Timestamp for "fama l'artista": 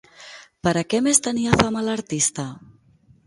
1.61-2.47